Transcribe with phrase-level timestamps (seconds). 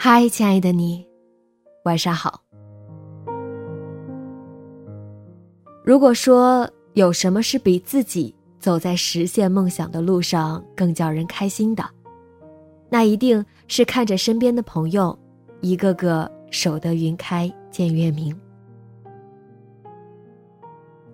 [0.00, 1.06] 嗨，亲爱的你，
[1.84, 2.40] 晚上好。
[5.84, 11.84] 如果说有什么是比自己走在实现梦想的路上更叫人开心的，
[12.90, 15.16] 那一定是看着身边的朋友
[15.60, 18.38] 一个个守得云开见月明。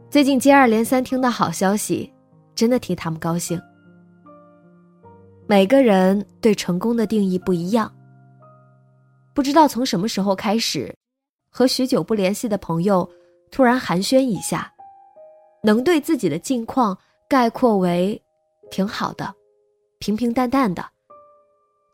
[0.08, 2.12] 最近接二连三听到好消息，
[2.54, 3.60] 真的替他们高兴。
[5.46, 7.92] 每个人对成功的定义不一样。
[9.34, 10.94] 不知道从什么时候开始，
[11.50, 13.10] 和许久不联系的朋友
[13.50, 14.72] 突然寒暄一下，
[15.64, 16.96] 能对自己的近况
[17.28, 18.22] 概括为
[18.70, 19.34] “挺好的，
[19.98, 20.86] 平平淡淡的”，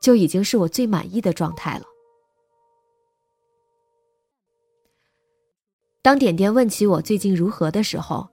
[0.01, 1.85] 就已经是我最满意的状态了。
[6.03, 8.27] 当点点问起我最近如何的时候，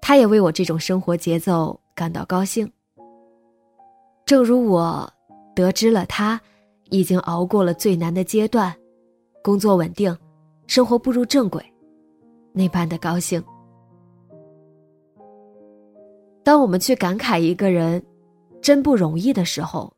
[0.00, 2.70] 他也为我这种生活节奏感到高兴。
[4.26, 5.12] 正如我
[5.54, 6.40] 得知了他。
[6.90, 8.70] 已经熬过了最难的阶段，
[9.42, 10.14] 工作稳定，
[10.66, 11.64] 生活步入正轨，
[12.52, 13.42] 那般的高兴。
[16.44, 18.04] 当我们去感慨一个人
[18.60, 19.90] 真不容易的时候，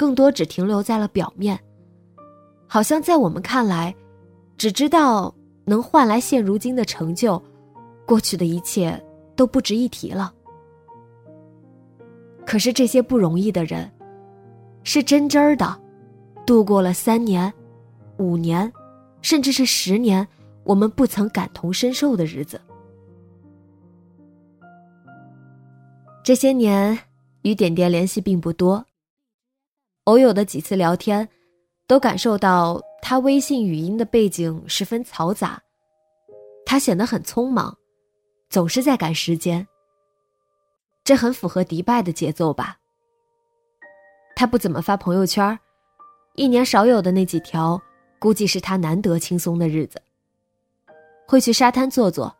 [0.00, 1.60] 更多只停留在了表面，
[2.66, 3.94] 好像在我们看来，
[4.56, 5.34] 只知道
[5.66, 7.40] 能换来现如今的成就，
[8.06, 8.98] 过去的一切
[9.36, 10.32] 都不值一提了。
[12.46, 13.92] 可是这些不容易的人。
[14.84, 15.78] 是真真儿的，
[16.46, 17.52] 度过了三年、
[18.16, 18.72] 五年，
[19.20, 20.26] 甚至是十年，
[20.64, 22.58] 我们不曾感同身受的日子。
[26.24, 26.98] 这些年
[27.42, 28.82] 与点点联系并不多，
[30.10, 31.28] 偶有的几次聊天，
[31.86, 35.62] 都感受到他微信语音的背景十分嘈杂，
[36.66, 37.72] 他显得很匆忙，
[38.48, 39.64] 总是在赶时间。
[41.04, 42.76] 这很符合迪拜的节奏吧。
[44.34, 45.56] 他不怎么发朋友圈，
[46.34, 47.80] 一年少有的那几条，
[48.18, 50.02] 估计是他难得轻松的日子。
[51.24, 52.36] 会去沙滩坐坐，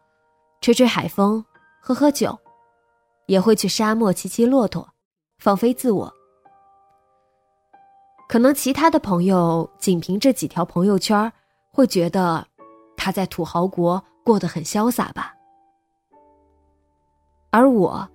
[0.61, 1.45] 吹吹海风，
[1.81, 2.37] 喝喝酒，
[3.27, 4.93] 也会去沙漠骑骑骆驼，
[5.39, 6.13] 放飞自我。
[8.31, 11.33] 可能其他的朋友仅凭这几条朋友圈，
[11.73, 12.47] 会觉得
[12.97, 15.35] 他在土豪国过得很潇洒吧。
[17.51, 18.09] 而我，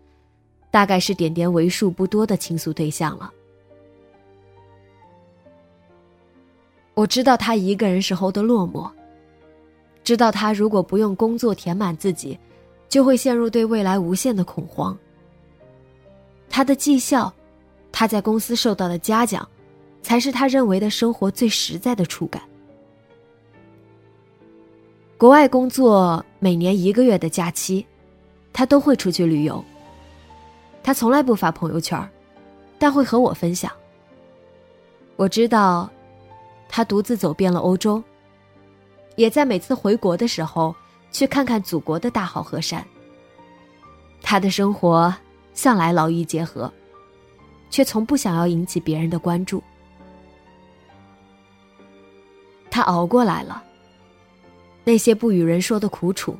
[0.71, 3.29] 大概是点点为数不多的倾诉对象了。
[6.93, 8.89] 我知道他一个人时候的落寞，
[10.01, 12.39] 知道他如果不用工作填满自己，
[12.87, 14.97] 就会陷入对未来无限的恐慌。
[16.49, 17.33] 他的绩效，
[17.91, 19.45] 他在公司受到的嘉奖，
[20.05, 22.39] 才是他认为的生活最实在的触感。
[25.17, 27.83] 国外工作每年一个月的假期，
[28.53, 29.65] 他都会出去旅游。
[30.83, 32.07] 他从来不发朋友圈，
[32.77, 33.71] 但会和我分享。
[35.15, 35.89] 我知道。
[36.67, 38.03] 他独自走遍了欧洲，
[39.15, 40.75] 也在每次回国的时候
[41.11, 42.85] 去看看祖国的大好河山。
[44.21, 45.13] 他的生活
[45.53, 46.71] 向来劳逸结合，
[47.69, 49.63] 却从不想要引起别人的关注。
[52.75, 53.63] 他熬过来了，
[54.83, 56.37] 那些不与人说的苦楚，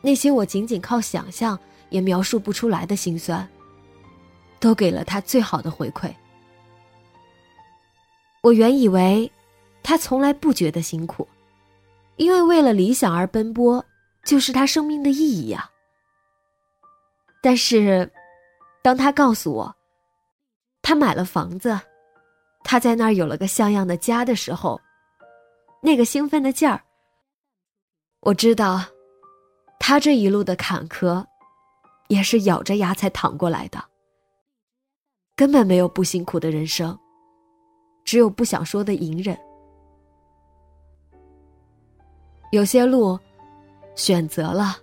[0.00, 1.56] 那些我仅仅靠想象
[1.88, 3.48] 也描述不出来的心酸，
[4.58, 6.12] 都给了他最好的回馈。
[8.42, 9.30] 我原以为，
[9.84, 11.28] 他从来不觉得辛苦，
[12.16, 13.84] 因为为了理想而奔波，
[14.24, 15.70] 就是他生命的意义呀。
[17.40, 18.10] 但是，
[18.82, 19.76] 当他告诉我，
[20.82, 21.78] 他买了房子，
[22.64, 24.80] 他在那儿有了个像样的家的时候，
[25.82, 26.80] 那个兴奋的劲儿，
[28.20, 28.84] 我知道，
[29.78, 31.24] 他这一路的坎坷，
[32.08, 33.82] 也是咬着牙才淌过来的，
[35.34, 36.96] 根本没有不辛苦的人生。
[38.04, 39.38] 只有不想说的隐忍。
[42.50, 43.18] 有些路，
[43.94, 44.76] 选择了，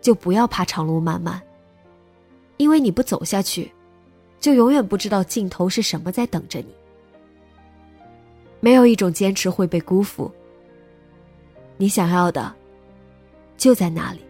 [0.00, 1.42] 就不要怕长路漫漫。
[2.58, 3.72] 因为你不走下去，
[4.38, 6.77] 就永远不知道尽头是什么在等着你。
[8.60, 10.30] 没有一种坚持会被辜负。
[11.76, 12.54] 你想要的，
[13.56, 14.20] 就在那里。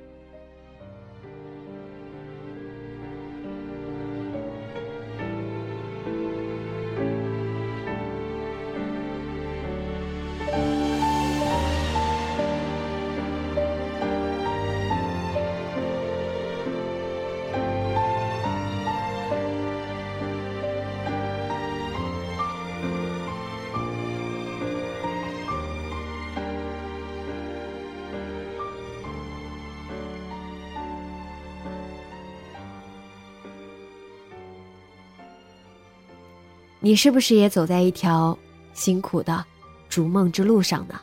[36.80, 38.36] 你是不是也走在一条
[38.72, 39.44] 辛苦的
[39.88, 41.00] 逐梦之路上呢？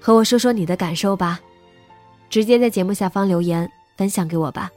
[0.00, 1.40] 和我说说你的感受吧，
[2.28, 4.70] 直接在节目下方留言分享给我吧。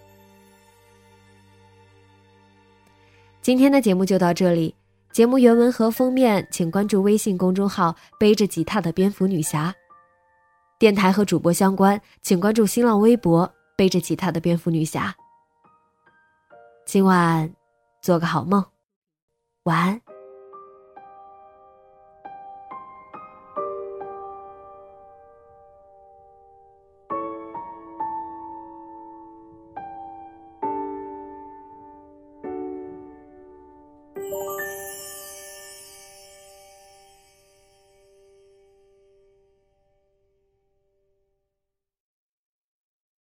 [3.42, 4.74] 今天的节目就到这里，
[5.12, 9.74] 节目原文和封面请关注微信公众号“背着吉他的蝙蝠女侠”。
[10.80, 15.16] 电台和主播相关，请关注新浪微博“背着吉他的蝙蝠女侠”。
[16.86, 17.54] 今晚
[18.02, 18.64] 做个好梦。
[19.68, 20.17] 晚安。